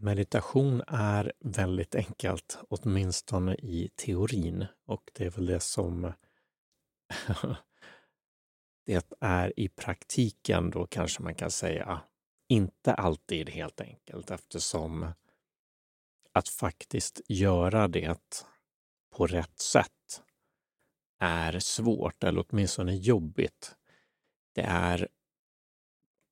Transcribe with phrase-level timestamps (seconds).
[0.00, 4.66] Meditation är väldigt enkelt, åtminstone i teorin.
[4.86, 6.12] Och det är väl det som
[8.86, 12.00] det är i praktiken då kanske man kan säga
[12.48, 15.12] inte alltid helt enkelt eftersom
[16.32, 18.34] att faktiskt göra det
[19.10, 20.22] på rätt sätt
[21.18, 23.76] är svårt eller åtminstone jobbigt.
[24.54, 25.08] Det är,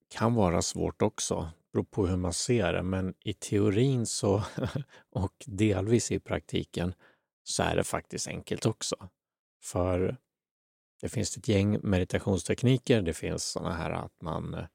[0.09, 4.43] kan vara svårt också beror på hur man ser det, men i teorin så
[5.11, 6.95] och delvis i praktiken
[7.45, 9.09] så är det faktiskt enkelt också.
[9.63, 10.17] För
[11.01, 13.03] det finns ett gäng meditationstekniker.
[13.03, 14.67] Det finns sådana här att man, eh,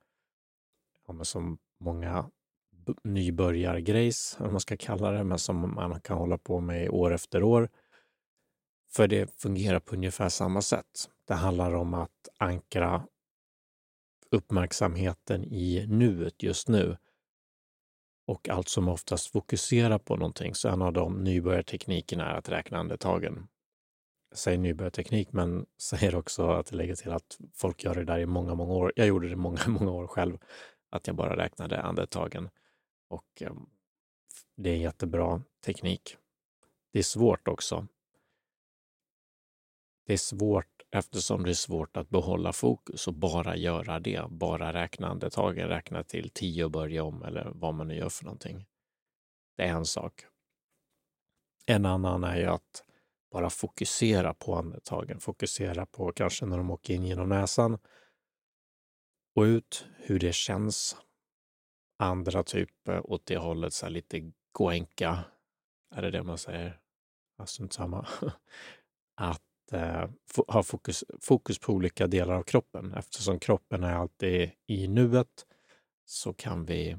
[1.08, 2.30] ja, som många
[3.04, 7.44] nybörjargrejs, om man ska kalla det, men som man kan hålla på med år efter
[7.44, 7.70] år.
[8.92, 11.10] För det fungerar på ungefär samma sätt.
[11.28, 13.08] Det handlar om att ankra
[14.32, 16.98] uppmärksamheten i nuet just nu
[18.26, 20.56] och allt som oftast fokusera på någonting.
[20.56, 23.48] Så en av de nybörjarteknikerna är att räkna andetagen.
[24.30, 28.20] Jag säger nybörjarteknik, men säger också att det lägger till att folk gör det där
[28.20, 28.94] i många, många år.
[28.96, 30.38] Jag gjorde det många, många år själv,
[30.90, 32.50] att jag bara räknade andetagen.
[33.08, 33.70] Och ehm,
[34.56, 36.18] det är en jättebra teknik.
[36.94, 37.88] Det är svårt också.
[40.06, 44.26] Det är svårt eftersom det är svårt att behålla fokus och bara göra det.
[44.30, 48.26] Bara räkna andetagen, räkna till tio och börja om eller vad man nu gör för
[48.26, 48.66] någonting.
[49.58, 50.26] Det är en sak.
[51.66, 52.84] En annan är ju att
[53.32, 55.20] bara fokusera på andetagen.
[55.20, 57.78] Fokusera på kanske när de åker in genom näsan
[59.36, 60.98] och ut, hur det känns.
[62.00, 65.24] Andra typer åt det hållet, så lite goenka,
[65.96, 66.80] är det det man säger?
[67.38, 68.08] Alltså inte samma.
[69.16, 70.10] Att eh,
[70.48, 72.94] ha fokus, fokus på olika delar av kroppen.
[72.94, 75.46] Eftersom kroppen är alltid i nuet
[76.06, 76.98] så kan vi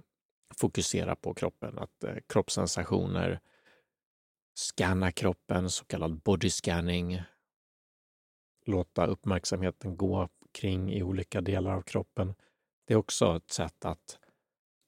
[0.57, 3.41] fokusera på kroppen, att eh, kroppssensationer,
[4.55, 7.23] scanna kroppen, så kallad body scanning,
[8.67, 12.35] låta uppmärksamheten gå kring i olika delar av kroppen.
[12.87, 14.19] Det är också ett sätt att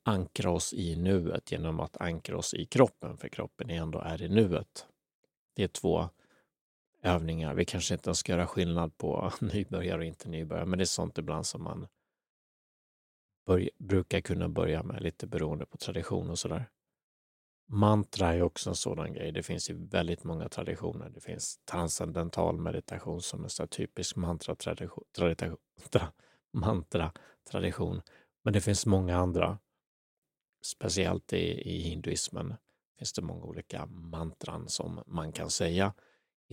[0.05, 4.29] ankra oss i nuet genom att ankra oss i kroppen, för kroppen ändå är i
[4.29, 4.87] nuet.
[5.55, 6.09] Det är två
[7.05, 7.55] övningar.
[7.55, 11.19] Vi kanske inte ska göra skillnad på nybörjare och inte nybörjare, men det är sånt
[11.19, 11.87] ibland som man
[13.47, 16.71] börja, brukar kunna börja med, lite beroende på tradition och sådär.
[17.67, 19.33] Mantra är också en sådan grej.
[19.33, 21.11] Det finns ju väldigt många traditioner.
[21.11, 25.05] Det finns transcendental meditation som är en typisk mantra-tradition.
[26.53, 28.03] Mantra-tradition.
[28.45, 29.59] Men det finns många andra.
[30.65, 32.55] Speciellt i, i hinduismen
[32.99, 35.93] finns det många olika mantran som man kan säga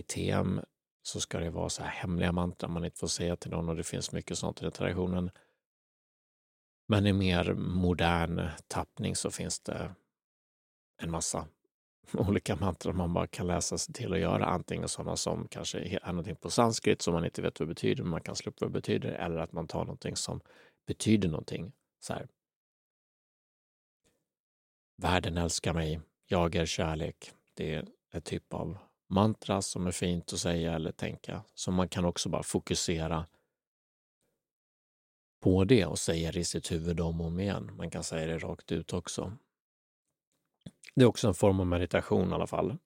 [0.02, 0.60] i TM
[1.02, 3.76] så ska det vara så här hemliga mantran man inte får säga till någon och
[3.76, 5.30] det finns mycket sånt i den traditionen.
[6.88, 9.94] Men i mer modern tappning så finns det
[11.02, 11.48] en massa
[12.12, 14.46] olika mantran man bara kan läsa sig till och göra.
[14.46, 18.02] Antingen sådana som kanske är någonting på sanskrit som man inte vet vad det betyder,
[18.02, 20.40] men man kan slå upp vad det betyder, eller att man tar någonting som
[20.86, 21.72] betyder någonting.
[22.00, 22.28] Så här.
[24.96, 27.32] Världen älskar mig, jag är kärlek.
[27.54, 28.78] Det är ett typ av
[29.12, 31.42] mantra som är fint att säga eller tänka.
[31.54, 33.26] Så man kan också bara fokusera
[35.40, 37.70] på det och säga det i sitt huvud om och om igen.
[37.76, 39.32] Man kan säga det rakt ut också.
[40.94, 42.76] Det är också en form av meditation i alla fall.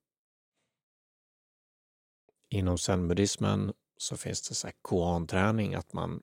[2.49, 6.21] Inom zenbuddismen så finns det så här koan-träning, att man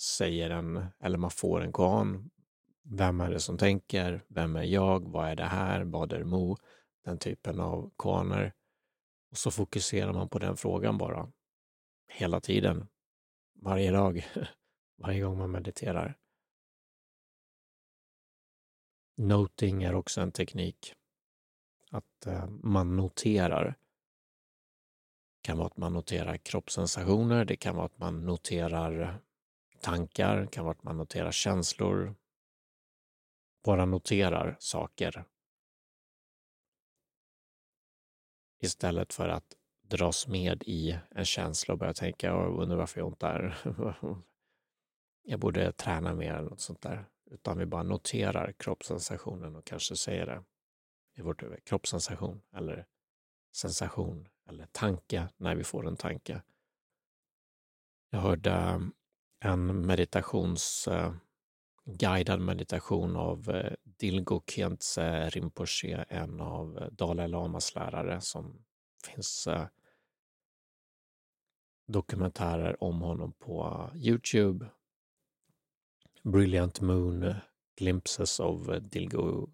[0.00, 2.30] säger en, eller man får en koan.
[2.82, 4.24] Vem är det som tänker?
[4.28, 5.08] Vem är jag?
[5.08, 5.84] Vad är det här?
[5.84, 6.56] Vad är mo?
[7.04, 8.54] Den typen av koaner.
[9.30, 11.32] Och så fokuserar man på den frågan bara.
[12.08, 12.88] Hela tiden.
[13.54, 14.26] Varje dag.
[14.96, 16.18] Varje gång man mediterar.
[19.16, 20.94] Noting är också en teknik.
[21.90, 23.64] Att eh, man noterar.
[25.34, 29.20] Det kan vara att man noterar kroppssensationer, det kan vara att man noterar
[29.80, 32.14] tankar, det kan vara att man noterar känslor.
[33.64, 35.24] Bara noterar saker
[38.60, 43.06] istället för att dras med i en känsla och börja tänka, jag undrar varför jag
[43.06, 43.56] ont där.
[45.22, 47.04] jag borde träna mer eller något sånt där.
[47.30, 50.44] Utan vi bara noterar kroppssensationen och kanske säger det
[51.16, 51.64] i vårt huvud.
[51.64, 52.86] Kroppssensation eller
[53.56, 56.42] sensation eller tanke när vi får en tanke.
[58.10, 58.80] Jag hörde
[59.40, 61.14] en meditations eh,
[61.84, 68.64] guidad meditation av eh, Dilgo Khyentse Rinpoche, en av eh, Dalai Lamas lärare som
[69.06, 69.66] finns eh,
[71.86, 74.66] dokumentärer om honom på Youtube.
[76.22, 77.34] Brilliant Moon
[77.76, 79.48] Glimpses of Dilgo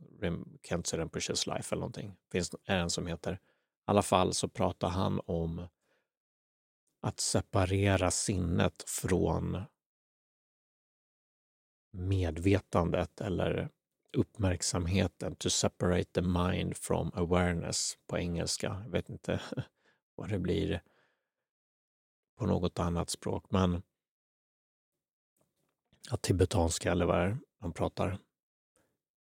[0.68, 2.16] Khyentse Rinpoches Life eller någonting.
[2.32, 3.32] Finns är en som heter.
[3.32, 3.38] I
[3.84, 5.68] alla fall så pratar han om
[7.00, 9.62] att separera sinnet från
[11.96, 13.70] medvetandet eller
[14.16, 15.36] uppmärksamheten.
[15.36, 18.82] To separate the mind from awareness på engelska.
[18.84, 19.40] Jag vet inte
[20.14, 20.82] vad det blir
[22.38, 23.82] på något annat språk, men
[26.10, 28.18] ja, tibetanska eller vad det är de pratar.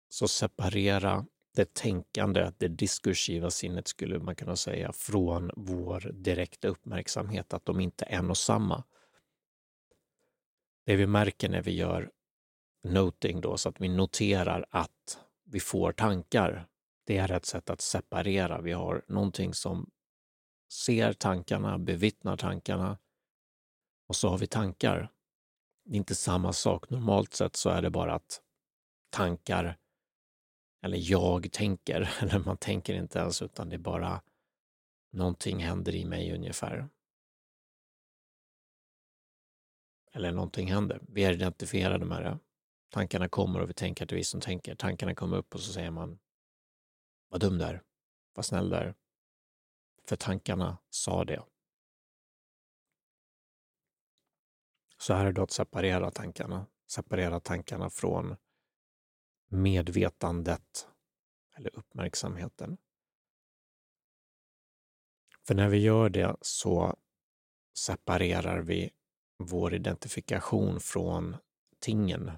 [0.08, 7.53] Så separera det tänkande, det diskursiva sinnet skulle man kunna säga, från vår direkta uppmärksamhet,
[7.53, 8.85] att de inte är en och samma.
[10.85, 12.11] Det vi märker när vi gör
[12.82, 16.67] noting då, så att vi noterar att vi får tankar,
[17.06, 18.61] det är ett sätt att separera.
[18.61, 19.90] Vi har någonting som
[20.73, 22.99] ser tankarna, bevittnar tankarna
[24.08, 25.12] och så har vi tankar.
[25.84, 26.90] Det är inte samma sak.
[26.90, 28.43] Normalt sett så är det bara att
[29.11, 29.76] tankar,
[30.82, 34.22] eller jag tänker, eller man tänker inte ens utan det är bara
[35.12, 36.88] någonting händer i mig ungefär.
[40.12, 41.00] Eller någonting händer.
[41.08, 42.38] Vi är identifierade med det.
[42.91, 44.75] Tankarna kommer och vi tänker att det är vi som tänker.
[44.75, 46.19] Tankarna kommer upp och så säger man
[47.29, 47.83] Vad dum där.
[48.35, 48.94] Vad snäll där.
[50.05, 51.43] För tankarna sa det.
[54.99, 56.67] Så här är det att separera tankarna.
[56.87, 58.37] Separera tankarna från
[59.49, 60.89] medvetandet
[61.56, 62.79] eller uppmärksamheten.
[65.47, 66.97] För när vi gör det så
[67.75, 68.91] separerar vi
[69.39, 71.37] vår identifikation från
[71.79, 72.31] tingen.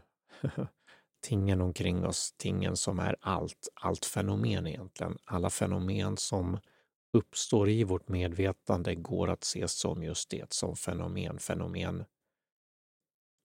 [1.20, 5.18] tingen omkring oss, tingen som är allt, allt fenomen egentligen.
[5.24, 6.58] Alla fenomen som
[7.12, 11.38] uppstår i vårt medvetande går att ses som just det, som fenomen.
[11.38, 12.04] Fenomen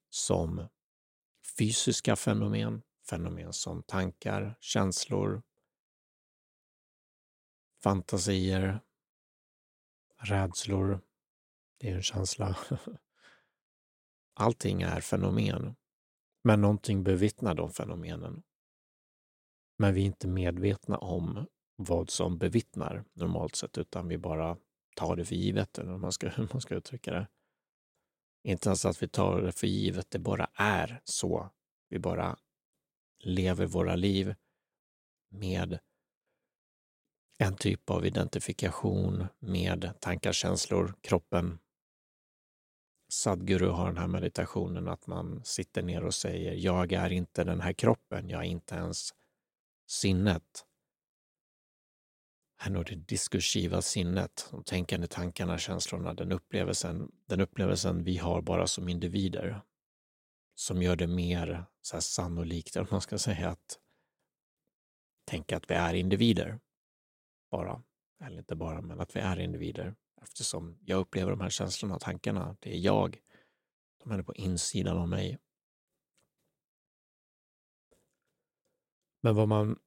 [0.09, 0.67] som
[1.57, 5.43] fysiska fenomen, fenomen som tankar, känslor,
[7.83, 8.79] fantasier,
[10.17, 11.01] rädslor.
[11.77, 12.57] Det är en känsla.
[14.33, 15.75] Allting är fenomen,
[16.43, 18.43] men någonting bevittnar de fenomenen.
[19.77, 24.57] Men vi är inte medvetna om vad som bevittnar normalt sett, utan vi bara
[24.95, 27.27] tar det för givet, eller hur man ska, hur man ska uttrycka det.
[28.43, 31.49] Inte ens att vi tar det för givet, det bara är så.
[31.89, 32.37] Vi bara
[33.23, 34.35] lever våra liv
[35.29, 35.79] med
[37.37, 41.59] en typ av identifikation med tankar, känslor, kroppen.
[43.13, 47.61] Sadguru har den här meditationen att man sitter ner och säger jag är inte den
[47.61, 49.09] här kroppen, jag är inte ens
[49.87, 50.65] sinnet
[52.65, 58.41] är nog det diskursiva sinnet, de tänkande tankarna, känslorna, den upplevelsen, den upplevelsen vi har
[58.41, 59.61] bara som individer
[60.55, 63.79] som gör det mer så här sannolikt, om man ska säga, att
[65.25, 66.59] tänka att vi är individer.
[67.51, 67.83] Bara,
[68.23, 69.95] eller inte bara, men att vi är individer.
[70.23, 73.21] Eftersom jag upplever de här känslorna och tankarna, det är jag.
[74.03, 75.39] De är på insidan av mig.
[79.21, 79.79] Men vad man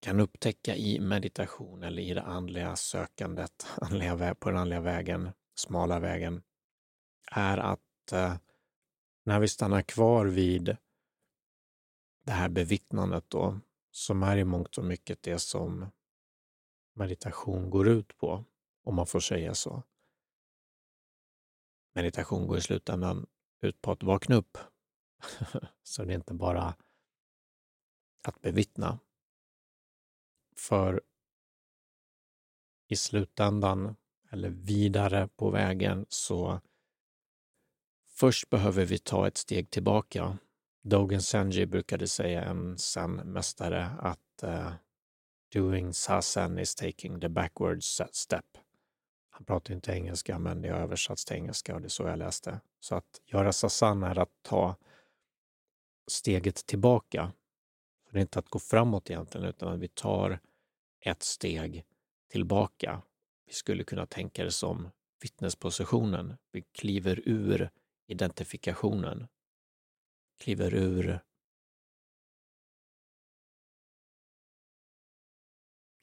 [0.00, 5.98] kan upptäcka i meditation eller i det andliga sökandet andliga, på den andliga vägen, smala
[5.98, 6.42] vägen,
[7.32, 8.36] är att eh,
[9.24, 10.76] när vi stannar kvar vid
[12.24, 15.86] det här bevittnandet då, som är i mångt och mycket det som
[16.94, 18.44] meditation går ut på,
[18.86, 19.82] om man får säga så.
[21.94, 23.26] Meditation går i slutändan
[23.60, 24.58] ut på att vakna upp.
[25.82, 26.74] så det är inte bara
[28.22, 28.98] att bevittna,
[30.56, 31.02] för
[32.88, 33.96] i slutändan,
[34.30, 36.60] eller vidare på vägen, så
[38.06, 40.38] först behöver vi ta ett steg tillbaka.
[40.82, 44.72] Dogen Senji brukade säga, en zen-mästare, att uh,
[45.52, 48.58] doing sasen is taking the backwards step.
[49.36, 52.18] Han pratar inte engelska, men det har översatts till engelska och det är så jag
[52.18, 52.60] läste.
[52.80, 54.76] Så att göra sasan är att ta
[56.06, 57.32] steget tillbaka
[58.16, 60.40] det är inte att gå framåt egentligen, utan att vi tar
[61.00, 61.84] ett steg
[62.28, 63.02] tillbaka.
[63.46, 64.90] Vi skulle kunna tänka det som
[65.20, 66.36] vittnespositionen.
[66.52, 67.70] Vi kliver ur
[68.06, 69.26] identifikationen.
[70.38, 71.20] Kliver ur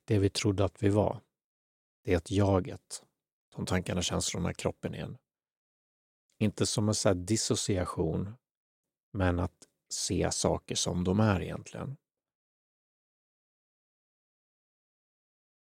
[0.06, 1.22] det vi trodde att vi var.
[2.04, 3.04] Det är ett jaget.
[3.55, 5.17] De tankarna, känslorna, kroppen igen.
[6.39, 8.33] Inte som en så dissociation,
[9.12, 11.98] men att se saker som de är egentligen.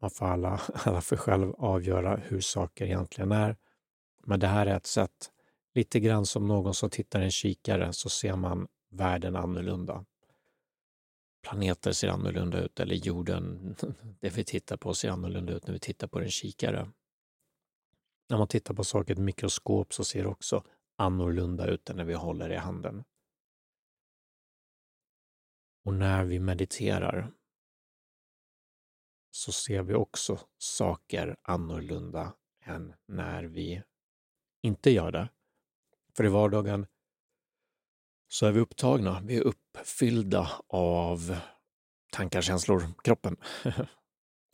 [0.00, 3.56] Man får alla, alla för själv avgöra hur saker egentligen är.
[4.24, 5.30] Men det här är ett sätt,
[5.74, 10.04] lite grann som någon som tittar i en kikare så ser man världen annorlunda.
[11.42, 13.76] Planeter ser annorlunda ut eller jorden,
[14.20, 16.90] det vi tittar på ser annorlunda ut när vi tittar på en kikare.
[18.32, 20.64] När man tittar på saker i ett mikroskop så ser det också
[20.96, 23.04] annorlunda ut än när vi håller i handen.
[25.84, 27.32] Och när vi mediterar
[29.30, 32.34] så ser vi också saker annorlunda
[32.64, 33.82] än när vi
[34.62, 35.28] inte gör det.
[36.16, 36.86] För i vardagen
[38.28, 41.36] så är vi upptagna, vi är uppfyllda av
[42.12, 43.36] tankar, känslor, kroppen.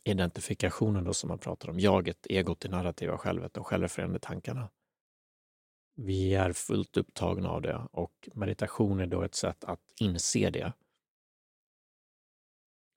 [0.03, 4.69] Identifikationen då som man pratar om, jaget, egot, det narrativa självet, de självrefererande tankarna.
[5.95, 10.73] Vi är fullt upptagna av det och meditation är då ett sätt att inse det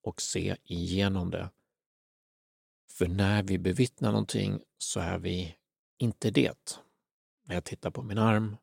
[0.03, 1.51] och se igenom det.
[2.91, 5.57] För när vi bevittnar någonting så är vi
[5.99, 6.81] inte det.
[7.45, 8.57] När jag tittar på min arm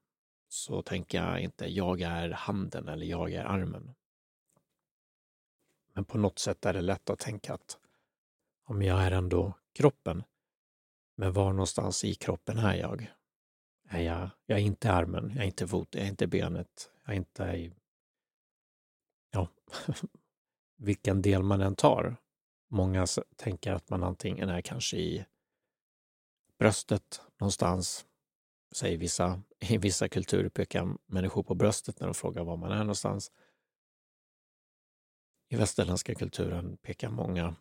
[0.47, 3.95] så tänker jag inte jag är handen eller jag är armen.
[5.93, 7.77] Men på något sätt är det lätt att tänka att
[8.69, 10.23] om jag är ändå kroppen,
[11.15, 13.13] men var någonstans i kroppen är jag?
[13.89, 17.13] Är jag, jag är inte armen, jag är inte foten, jag är inte benet, jag
[17.13, 17.73] är inte i...
[19.31, 19.47] Ja,
[20.77, 22.15] vilken del man än tar.
[22.67, 25.25] Många tänker att man antingen är kanske i
[26.57, 28.05] bröstet någonstans,
[28.71, 29.41] säger vissa.
[29.59, 33.31] I vissa kulturer pekar människor på bröstet när de frågar var man är någonstans.
[35.49, 37.55] I västerländska kulturen pekar många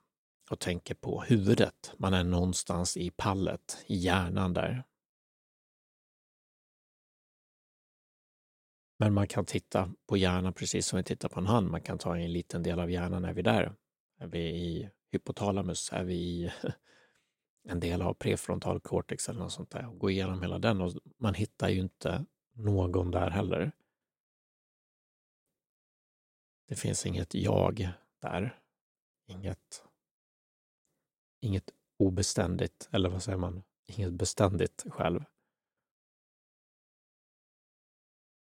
[0.50, 1.92] och tänker på huvudet.
[1.96, 4.84] Man är någonstans i pallet, i hjärnan där.
[8.98, 11.70] Men man kan titta på hjärnan precis som vi tittar på en hand.
[11.70, 13.24] Man kan ta en liten del av hjärnan.
[13.24, 13.74] Är vi där?
[14.18, 15.92] Är vi i hypotalamus?
[15.92, 16.52] Är vi i
[17.68, 19.86] en del av prefrontal cortex eller något sånt där?
[19.86, 23.72] Och gå igenom hela den och man hittar ju inte någon där heller.
[26.68, 27.88] Det finns inget jag
[28.22, 28.60] där.
[29.26, 29.84] Inget,
[31.40, 33.62] inget obeständigt, eller vad säger man?
[33.86, 35.24] Inget beständigt själv.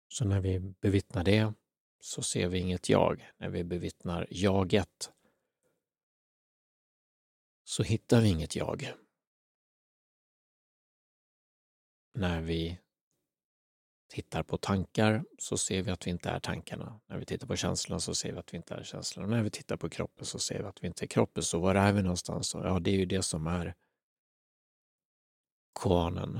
[0.07, 1.53] Så när vi bevittnar det
[1.99, 3.31] så ser vi inget jag.
[3.37, 5.11] När vi bevittnar jaget
[7.63, 8.93] så hittar vi inget jag.
[12.13, 12.79] När vi
[14.09, 16.99] tittar på tankar så ser vi att vi inte är tankarna.
[17.07, 19.27] När vi tittar på känslorna så ser vi att vi inte är känslorna.
[19.27, 21.43] När vi tittar på kroppen så ser vi att vi inte är kroppen.
[21.43, 22.53] Så var är vi någonstans?
[22.53, 23.75] Ja, det är ju det som är
[25.73, 26.39] koanen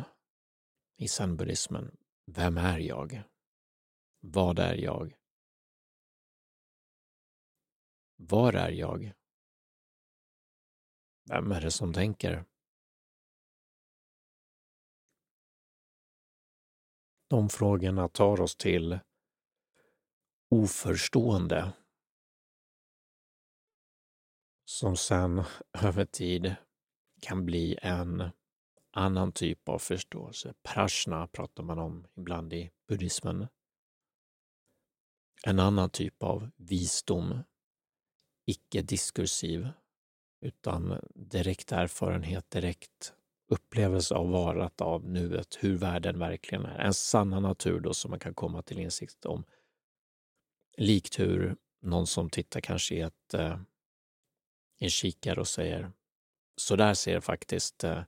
[0.98, 1.98] i zenbuddismen.
[2.26, 3.24] Vem är jag?
[4.20, 5.16] Vad är jag?
[8.16, 9.14] Var är jag?
[11.30, 12.46] Vem är det som tänker?
[17.30, 19.00] De frågorna tar oss till
[20.50, 21.74] oförstående.
[24.66, 25.44] Som sen
[25.84, 26.56] över tid
[27.22, 28.30] kan bli en
[28.92, 30.54] annan typ av förståelse.
[30.64, 33.48] Prashna pratar man om ibland i buddhismen.
[35.46, 37.44] En annan typ av visdom,
[38.46, 39.70] icke-diskursiv,
[40.42, 43.14] utan direkt erfarenhet, direkt
[43.50, 46.80] upplevelse av varat av nuet, hur världen verkligen är.
[46.80, 49.44] En sanna natur då som man kan komma till insikt om.
[50.78, 53.60] Likt hur någon som tittar kanske i ett, eh,
[54.80, 55.92] en kikare och säger
[56.56, 58.04] så där ser faktiskt eh,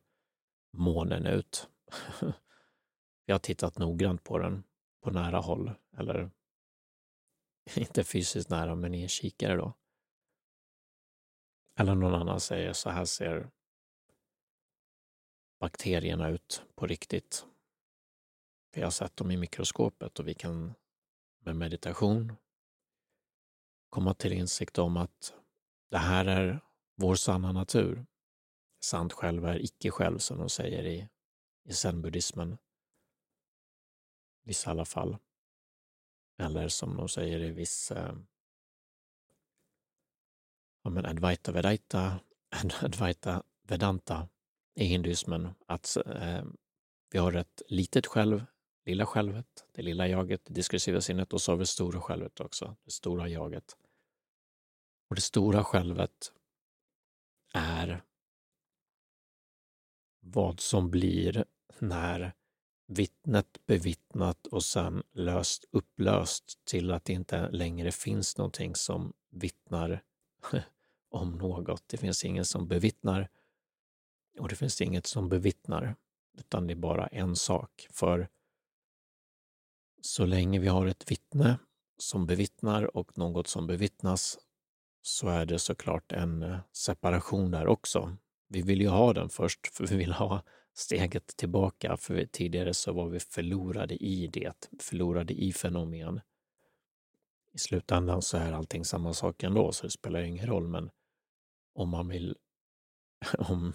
[0.73, 1.69] månen ut.
[3.25, 4.63] Jag har tittat noggrant på den
[5.03, 6.31] på nära håll eller
[7.75, 9.73] inte fysiskt nära, men i en kikare då.
[11.79, 13.49] Eller någon annan säger så här ser
[15.61, 17.45] bakterierna ut på riktigt.
[18.71, 20.73] Vi har sett dem i mikroskopet och vi kan
[21.39, 22.35] med meditation
[23.89, 25.33] komma till insikt om att
[25.89, 26.59] det här är
[26.95, 28.05] vår sanna natur.
[28.79, 31.09] Sant själv är icke själv, som de säger i,
[31.63, 32.57] i zenbuddismen.
[34.43, 35.17] Vissa i alla fall.
[36.37, 38.15] Eller som de säger i viss eh,
[40.83, 42.19] ja, men Advaita Vedaita,
[42.81, 44.27] Advaita Vedanta
[44.81, 46.43] i hinduismen, att eh,
[47.11, 48.45] vi har ett litet själv,
[48.85, 52.39] lilla självet, det lilla jaget, det diskursiva sinnet och så har vi det stora självet
[52.39, 53.77] också, det stora jaget.
[55.09, 56.31] Och det stora självet
[57.53, 58.03] är
[60.19, 61.45] vad som blir
[61.79, 62.33] när
[62.87, 70.03] vittnet bevittnat och sen löst, upplöst till att det inte längre finns någonting som vittnar
[71.09, 71.83] om något.
[71.87, 73.29] Det finns ingen som bevittnar
[74.41, 75.95] och det finns inget som bevittnar,
[76.37, 77.87] utan det är bara en sak.
[77.91, 78.29] För
[80.01, 81.59] så länge vi har ett vittne
[81.97, 84.39] som bevittnar och något som bevittnas
[85.01, 88.17] så är det såklart en eh, separation där också.
[88.47, 90.43] Vi vill ju ha den först, för vi vill ha
[90.73, 96.21] steget tillbaka, för tidigare så var vi förlorade i det, förlorade i fenomen.
[97.53, 100.89] I slutändan så är allting samma sak ändå, så det spelar ingen roll, men
[101.73, 102.37] om man vill,
[103.37, 103.73] om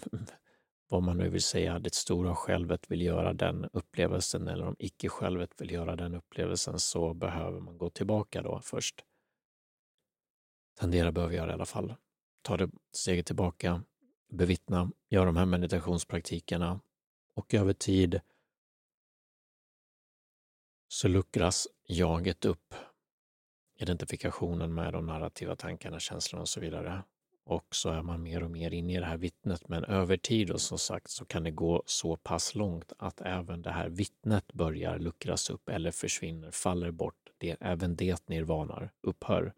[0.87, 5.61] vad man nu vill säga, det stora självet vill göra den upplevelsen eller om icke-självet
[5.61, 9.05] vill göra den upplevelsen så behöver man gå tillbaka då först.
[10.79, 11.95] Tendera behöver göra i alla fall.
[12.41, 13.83] Ta det steget tillbaka,
[14.29, 16.79] bevittna, göra de här meditationspraktikerna
[17.33, 18.21] och över tid
[20.87, 22.73] så luckras jaget upp.
[23.79, 27.03] Identifikationen med de narrativa tankarna, känslorna och så vidare.
[27.47, 29.69] Och så är man mer och mer inne i det här vittnet.
[29.69, 33.61] Men över tid och som sagt så kan det gå så pass långt att även
[33.61, 37.29] det här vittnet börjar luckras upp eller försvinner, faller bort.
[37.37, 39.53] Det, även det nirvanar, upphör,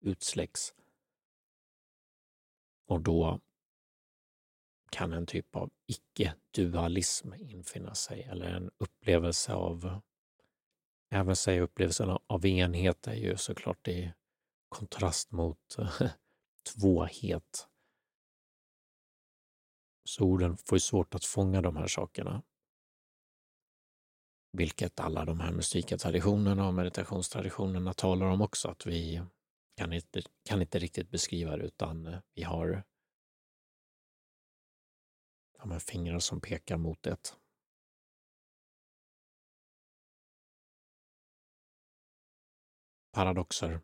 [0.00, 0.74] utsläcks.
[2.86, 3.40] Och då
[4.90, 10.00] kan en typ av icke-dualism infinna sig eller en upplevelse av,
[11.10, 14.12] även säga upplevelsen av enhet är ju såklart i
[14.68, 15.76] kontrast mot
[16.74, 17.68] tvåhet.
[20.04, 22.42] Så orden får ju svårt att fånga de här sakerna.
[24.52, 29.22] Vilket alla de här mystika traditionerna och meditationstraditionerna talar om också, att vi
[29.76, 32.84] kan inte, kan inte riktigt beskriva det utan eh, vi har
[35.58, 37.36] de här fingrar som pekar mot det.
[43.12, 43.80] Paradoxer.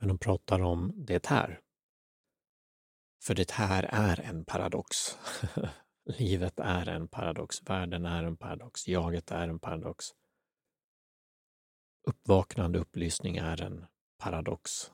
[0.00, 1.60] Men de pratar om det här.
[3.22, 4.96] För det här är en paradox.
[6.18, 10.06] Livet är en paradox, världen är en paradox, jaget är en paradox.
[12.06, 13.86] Uppvaknande upplysning är en
[14.18, 14.92] paradox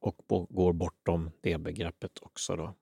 [0.00, 0.16] och
[0.48, 2.74] går bortom det begreppet också då.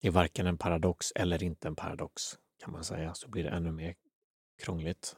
[0.00, 3.50] Det är varken en paradox eller inte en paradox kan man säga, så blir det
[3.50, 3.94] ännu mer
[4.62, 5.16] krångligt.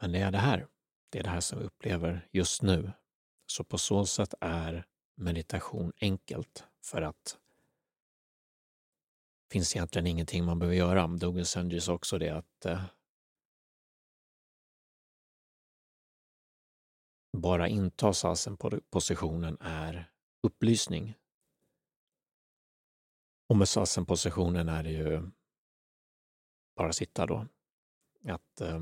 [0.00, 0.66] Men det är det här.
[1.10, 2.92] Det är det här som vi upplever just nu.
[3.46, 7.38] Så på så sätt är meditation enkelt för att
[9.48, 11.06] det finns egentligen ingenting man behöver göra.
[11.06, 12.84] Douglas Sanders sa också det att eh,
[17.32, 20.10] bara inta sasen-positionen är
[20.42, 21.14] upplysning.
[23.48, 25.30] Och med sasen-positionen är det ju
[26.76, 27.46] bara sitta då.
[28.24, 28.80] Att, eh,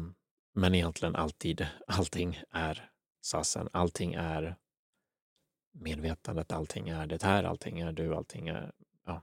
[0.58, 2.90] men egentligen alltid, allting är
[3.20, 4.56] sasen, allting är
[5.72, 8.72] medvetandet, allting är det här, allting är du, allting är,
[9.04, 9.22] ja.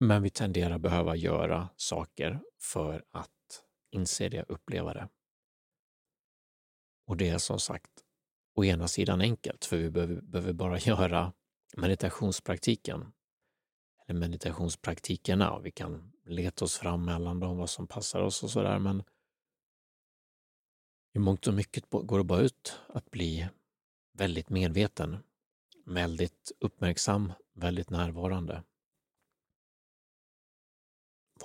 [0.00, 5.08] Men vi tenderar behöva göra saker för att inse det, uppleva det.
[7.06, 8.04] Och det är som sagt
[8.54, 11.32] å ena sidan enkelt, för vi behöver, behöver bara göra
[11.76, 13.12] meditationspraktiken
[14.06, 18.50] eller meditationspraktikerna och vi kan leta oss fram mellan dem, vad som passar oss och
[18.50, 18.78] sådär.
[18.78, 19.02] Men
[21.12, 23.48] i mångt och mycket går det bara ut att bli
[24.12, 25.18] väldigt medveten,
[25.84, 28.62] väldigt uppmärksam, väldigt närvarande.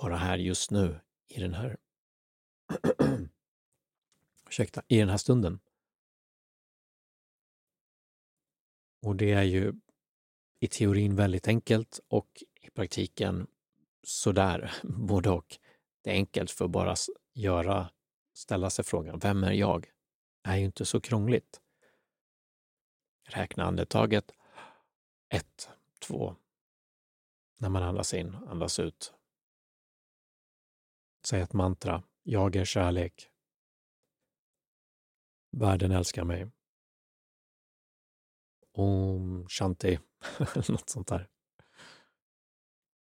[0.00, 1.76] Vara här just nu i den här
[4.48, 5.60] ursäkta, i den här stunden.
[9.02, 9.72] Och det är ju
[10.60, 13.46] i teorin väldigt enkelt och i praktiken
[14.02, 15.58] sådär, både och.
[16.02, 16.94] Det är enkelt för att bara
[17.34, 17.90] göra,
[18.34, 19.86] ställa sig frågan, vem är jag?
[20.44, 21.60] Det är ju inte så krångligt.
[23.28, 24.32] Räkna andetaget.
[25.28, 26.36] Ett, två.
[27.56, 29.14] När man andas in, andas ut.
[31.24, 32.02] Säg ett mantra.
[32.22, 33.28] Jag är kärlek.
[35.56, 36.50] Världen älskar mig.
[38.72, 39.98] Om Shanti,
[40.68, 41.28] något sånt där.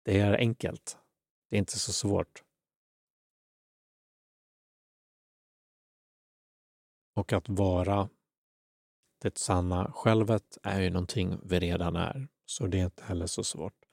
[0.07, 0.99] Det är enkelt.
[1.49, 2.45] Det är inte så svårt.
[7.14, 8.09] Och att vara
[9.19, 13.45] det sanna självet är ju någonting vi redan är, så det är inte heller så
[13.45, 13.85] svårt.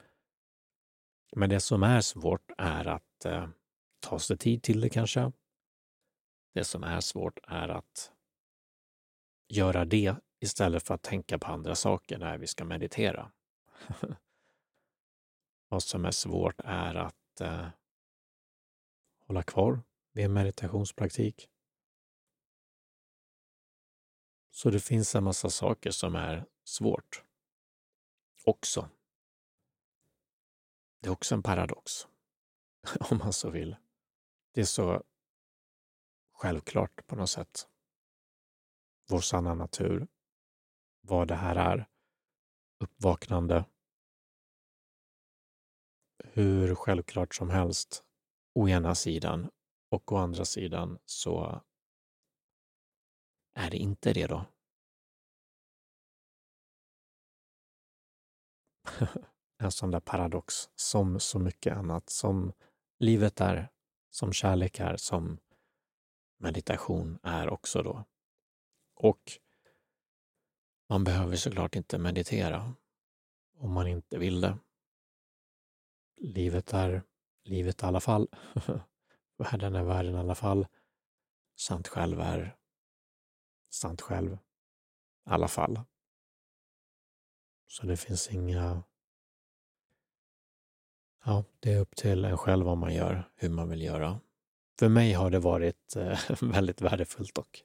[1.35, 3.49] Men det som är svårt är att eh,
[3.99, 5.31] ta sig tid till det kanske.
[6.53, 8.11] Det som är svårt är att
[9.47, 13.31] göra det istället för att tänka på andra saker när vi ska meditera.
[15.73, 17.67] Vad som är svårt är att eh,
[19.19, 19.81] hålla kvar
[20.11, 21.49] vid en meditationspraktik.
[24.51, 27.23] Så det finns en massa saker som är svårt
[28.43, 28.89] också.
[30.99, 32.07] Det är också en paradox,
[33.11, 33.75] om man så vill.
[34.51, 35.03] Det är så
[36.33, 37.67] självklart på något sätt.
[39.09, 40.07] Vår sanna natur,
[41.01, 41.89] vad det här är,
[42.79, 43.65] uppvaknande,
[46.35, 48.03] hur självklart som helst
[48.55, 49.49] å ena sidan
[49.89, 51.61] och å andra sidan så
[53.53, 54.45] är det inte det då.
[59.57, 62.53] en sån där paradox som så mycket annat, som
[62.99, 63.69] livet är,
[64.09, 65.37] som kärlek är, som
[66.39, 68.05] meditation är också då.
[68.95, 69.39] Och
[70.89, 72.73] man behöver såklart inte meditera
[73.57, 74.57] om man inte vill det.
[76.23, 77.03] Livet är
[77.43, 78.27] livet i alla fall.
[79.37, 80.67] världen är världen i alla fall.
[81.55, 82.57] Sant själv är
[83.69, 84.37] sant själv i
[85.29, 85.79] alla fall.
[87.67, 88.83] Så det finns inga...
[91.25, 94.19] Ja, det är upp till en själv vad man gör, hur man vill göra.
[94.79, 97.61] För mig har det varit eh, väldigt värdefullt och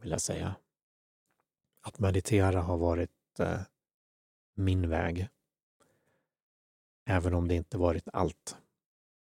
[0.00, 0.54] vill jag säga.
[1.80, 3.60] Att meditera har varit eh,
[4.54, 5.28] min väg.
[7.04, 8.56] Även om det inte varit allt.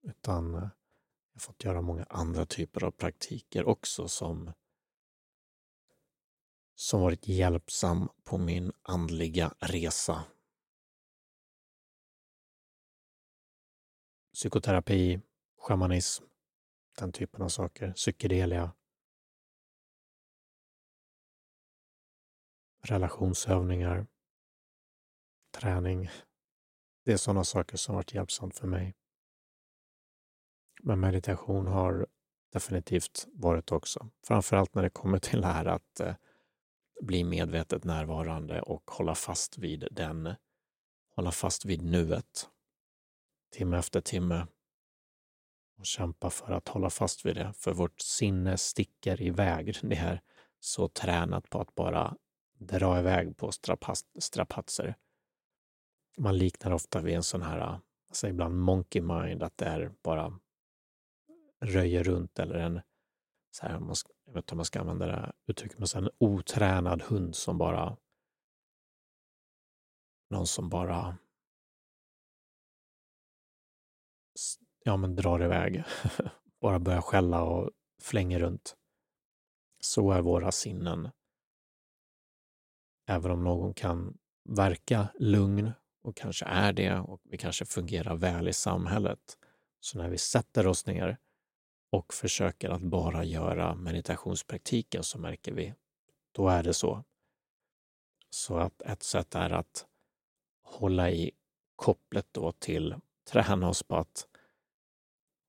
[0.01, 0.69] Utan eh, jag
[1.33, 4.51] har fått göra många andra typer av praktiker också som
[6.75, 10.25] som varit hjälpsam på min andliga resa.
[14.33, 15.21] Psykoterapi,
[15.57, 16.23] shamanism,
[16.97, 18.71] den typen av saker, psykedelia,
[22.81, 24.07] relationsövningar,
[25.51, 26.09] träning.
[27.05, 28.95] Det är sådana saker som varit hjälpsamt för mig.
[30.83, 32.07] Men meditation har
[32.53, 34.09] definitivt varit också.
[34.27, 36.15] Framförallt när det kommer till det här att eh,
[37.01, 40.35] bli medvetet närvarande och hålla fast vid den,
[41.15, 42.49] hålla fast vid nuet.
[43.51, 44.47] Timme efter timme.
[45.77, 47.53] Och kämpa för att hålla fast vid det.
[47.53, 49.75] För vårt sinne sticker iväg.
[49.81, 50.21] Det är
[50.59, 52.17] så tränat på att bara
[52.59, 53.51] dra iväg på
[54.19, 54.95] strapatser.
[56.17, 60.39] Man liknar ofta vid en sån här, alltså ibland monkey mind, att det är bara
[61.61, 62.81] röjer runt eller en,
[63.51, 63.71] så här,
[64.25, 67.57] jag vet inte om man ska använda det uttrycket, men så en otränad hund som
[67.57, 67.97] bara,
[70.29, 71.17] någon som bara
[74.85, 75.83] ja, men drar iväg,
[76.61, 78.75] bara börjar skälla och flänger runt.
[79.79, 81.09] Så är våra sinnen.
[83.07, 84.17] Även om någon kan
[84.49, 85.71] verka lugn
[86.05, 89.37] och kanske är det och vi kanske fungerar väl i samhället.
[89.79, 91.17] Så när vi sätter oss ner
[91.89, 95.73] och försöker att bara göra meditationspraktiken så märker vi,
[96.31, 97.03] då är det så.
[98.29, 99.85] Så att ett sätt är att
[100.61, 101.31] hålla i
[101.75, 102.95] kopplet då till,
[103.31, 104.27] träna oss på att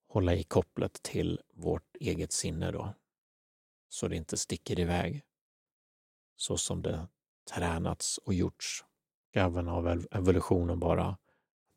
[0.09, 2.95] hålla i kopplet till vårt eget sinne då.
[3.89, 5.23] Så det inte sticker iväg.
[6.37, 7.09] Så som det
[7.55, 8.85] tränats och gjorts,
[9.37, 11.21] även av evolutionen bara, att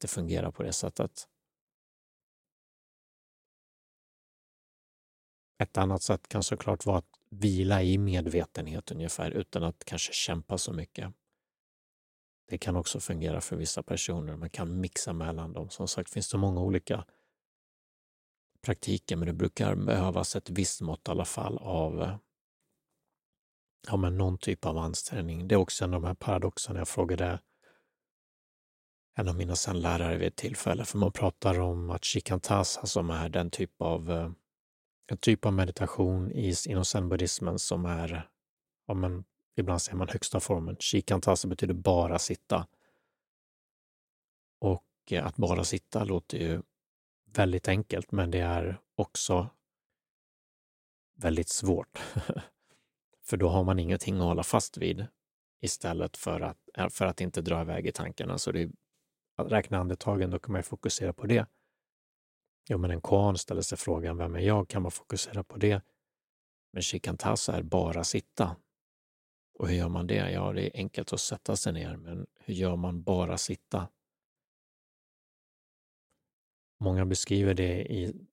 [0.02, 1.28] det fungerar på det sättet.
[5.64, 10.58] Ett annat sätt kan såklart vara att vila i medvetenhet ungefär utan att kanske kämpa
[10.58, 11.14] så mycket.
[12.48, 14.36] Det kan också fungera för vissa personer.
[14.36, 15.70] Man kan mixa mellan dem.
[15.70, 17.06] Som sagt finns det många olika
[18.62, 22.18] praktiker men det brukar behövas ett visst mått i alla fall av
[23.88, 25.48] ja, men någon typ av ansträngning.
[25.48, 27.40] Det är också en av de här paradoxerna jag frågade
[29.20, 33.30] en av mina lärare vid ett tillfälle, för man pratar om att shikantasa som är
[33.30, 34.32] den typ av eh,
[35.08, 38.30] en typ av meditation i, inom zenbuddismen som är,
[38.88, 39.24] ja, men,
[39.56, 40.78] ibland säger man högsta formen.
[40.80, 42.68] Shikantasa betyder bara sitta.
[44.60, 46.62] Och eh, att bara sitta låter ju
[47.34, 49.50] väldigt enkelt, men det är också
[51.16, 52.00] väldigt svårt.
[53.24, 55.08] för då har man ingenting att hålla fast vid
[55.62, 58.38] istället för att, eh, för att inte dra iväg i tankarna.
[58.38, 58.70] Så det är,
[59.40, 61.48] att räkna andetagen, då kan man fokusera på det.
[62.70, 64.70] Jo, men en koan ställer sig frågan, vem är jag?
[64.70, 65.82] Kan man fokusera på det?
[66.74, 68.56] Men shikantasa är bara sitta.
[69.54, 70.32] Och hur gör man det?
[70.32, 73.88] Ja, det är enkelt att sätta sig ner, men hur gör man bara sitta?
[76.80, 78.28] Många beskriver det i,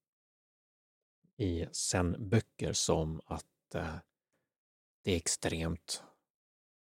[1.36, 3.96] i zen-böcker som att eh,
[5.04, 6.02] det är extremt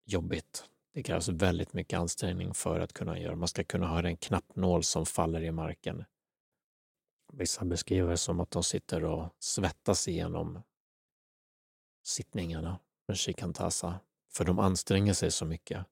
[0.04, 0.71] jobbigt.
[0.94, 3.36] Det krävs väldigt mycket ansträngning för att kunna göra.
[3.36, 6.04] Man ska kunna ha en knappnål som faller i marken.
[7.32, 10.62] Vissa beskriver det som att de sitter och svettas igenom
[12.02, 12.78] sittningarna
[13.08, 14.00] med shikantasa,
[14.32, 15.86] för de anstränger sig så mycket.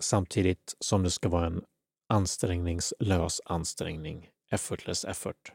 [0.00, 1.64] Samtidigt som det ska vara en
[2.08, 5.52] ansträngningslös ansträngning, effortless effort.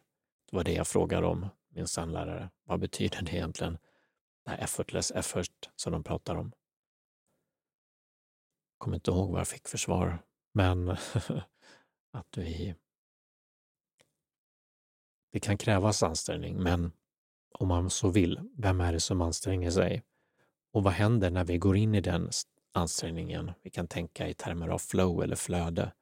[0.50, 2.50] Det var det jag frågade om min sandlärare.
[2.64, 3.78] Vad betyder det egentligen?
[4.46, 6.52] Det här effortless effort som de pratar om.
[8.78, 10.90] Kommer inte ihåg vad jag fick för svar, men
[12.12, 12.76] att vi...
[15.32, 16.92] Det kan krävas ansträngning, men
[17.60, 20.04] om man så vill, vem är det som anstränger sig?
[20.74, 22.30] Och vad händer när vi går in i den
[22.74, 23.52] ansträngningen?
[23.62, 25.94] Vi kan tänka i termer av flow eller flöde.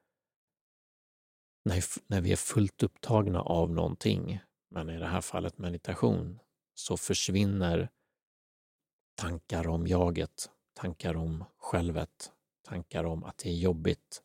[1.66, 6.40] När, när vi är fullt upptagna av någonting, men i det här fallet meditation,
[6.74, 7.90] så försvinner
[9.16, 12.32] tankar om jaget, tankar om självet,
[12.66, 14.24] tankar om att det är jobbigt.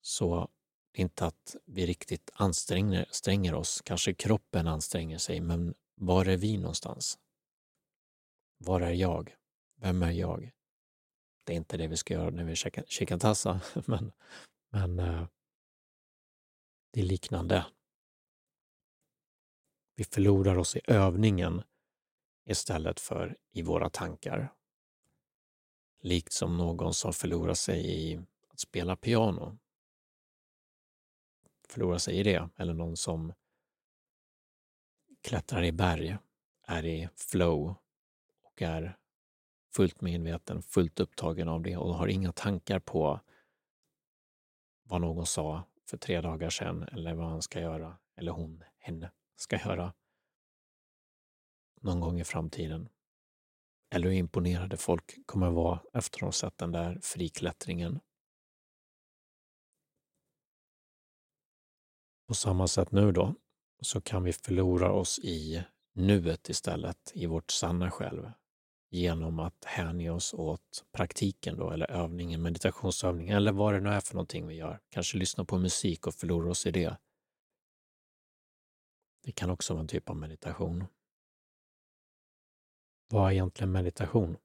[0.00, 0.50] Så
[0.92, 6.36] det är inte att vi riktigt anstränger oss, kanske kroppen anstränger sig, men var är
[6.36, 7.18] vi någonstans?
[8.58, 9.36] Var är jag?
[9.76, 10.50] Vem är jag?
[11.44, 14.12] Det är inte det vi ska göra när vi käkar tassa, men,
[14.70, 15.26] men eh,
[16.92, 17.66] det är liknande.
[19.96, 21.62] Vi förlorar oss i övningen
[22.46, 24.52] istället för i våra tankar.
[26.04, 29.58] Likt som någon som förlorar sig i att spela piano.
[31.68, 33.32] Förlorar sig i det, eller någon som
[35.22, 36.16] klättrar i berg,
[36.62, 37.74] är i flow
[38.42, 38.98] och är
[39.74, 43.20] fullt medveten, fullt upptagen av det och har inga tankar på
[44.82, 49.10] vad någon sa för tre dagar sedan eller vad han ska göra, eller hon, henne,
[49.36, 49.92] ska göra
[51.80, 52.88] någon gång i framtiden.
[53.90, 58.00] Eller hur imponerade folk kommer vara efter att ha sett den där friklättringen.
[62.28, 63.34] På samma sätt nu då,
[63.80, 68.30] så kan vi förlora oss i nuet istället, i vårt sanna själv,
[68.90, 74.00] genom att hänge oss åt praktiken då, eller övningen, meditationsövningen, eller vad det nu är
[74.00, 74.80] för någonting vi gör.
[74.88, 76.96] Kanske lyssna på musik och förlora oss i det.
[79.22, 80.84] Det kan också vara en typ av meditation.
[83.08, 84.36] Vad är egentligen meditation?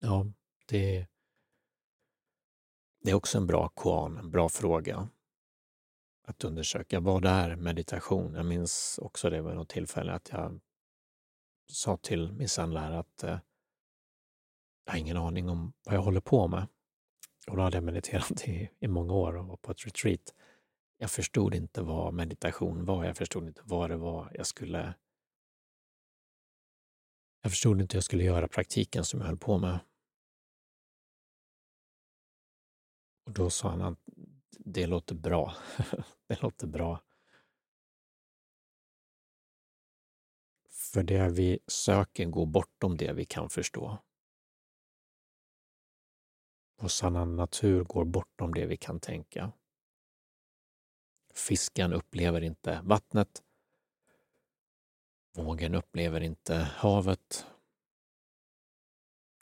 [0.00, 0.26] Ja,
[0.66, 1.06] det,
[3.00, 5.08] det är också en bra koan, en bra fråga
[6.26, 7.00] att undersöka.
[7.00, 8.34] Vad är meditation?
[8.34, 10.60] Jag minns också det vid något tillfälle att jag
[11.72, 13.38] sa till min sandlärare att eh,
[14.84, 16.66] jag har ingen aning om vad jag håller på med.
[17.48, 20.34] Och då hade jag mediterat i, i många år och var på ett retreat.
[20.98, 23.04] Jag förstod inte vad meditation var.
[23.04, 24.94] Jag förstod inte vad det var jag skulle
[27.42, 29.78] jag förstod inte hur jag skulle göra praktiken som jag höll på med.
[33.24, 33.98] Och då sa han att
[34.50, 35.54] det låter bra.
[36.28, 37.02] det låter bra.
[40.70, 43.98] För det vi söker går bortom det vi kan förstå.
[46.80, 49.52] Vår sanna natur går bortom det vi kan tänka.
[51.34, 53.42] Fisken upplever inte vattnet
[55.38, 57.46] Vågen upplever inte havet.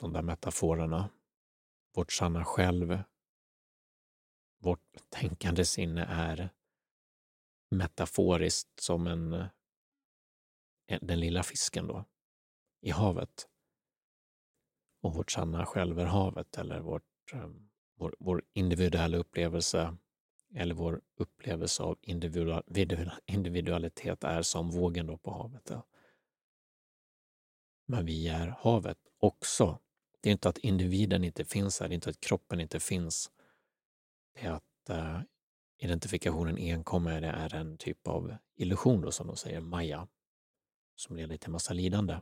[0.00, 1.10] De där metaforerna.
[1.94, 3.02] Vårt sanna själv.
[4.58, 6.50] Vårt tänkande sinne är
[7.70, 9.44] metaforiskt som en,
[11.00, 12.04] den lilla fisken då,
[12.80, 13.48] i havet.
[15.02, 17.50] Och vårt sanna själv är havet eller vårt, eh,
[17.94, 19.96] vår, vår individuella upplevelse
[20.54, 21.98] eller vår upplevelse av
[23.26, 25.72] individualitet är som vågen då på havet.
[27.86, 29.78] Men vi är havet också.
[30.20, 33.30] Det är inte att individen inte finns här, det är inte att kroppen inte finns.
[34.34, 35.20] Det är att uh,
[35.78, 40.08] identifikationen enkom med det är en typ av illusion då, som de säger, maya,
[40.94, 42.20] som leder till massa lidande.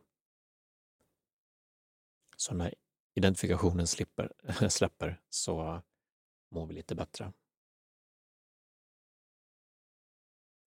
[2.36, 2.74] Så när
[3.14, 4.32] identifikationen slipper,
[4.68, 5.82] släpper så
[6.50, 7.32] mår vi lite bättre.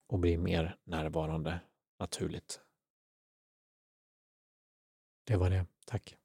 [0.08, 1.60] Och bli mer närvarande
[2.00, 2.62] naturligt.
[5.24, 5.66] Det var det.
[5.86, 6.16] Tack.